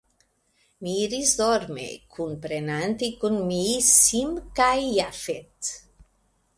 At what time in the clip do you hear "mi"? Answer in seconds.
0.85-0.93, 3.53-3.63